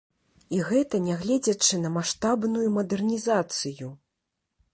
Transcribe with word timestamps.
І 0.59 0.61
гэта 0.69 1.01
нягледзячы 1.07 1.79
на 1.83 1.91
маштабную 1.99 2.67
мадэрнізацыю! 2.79 3.93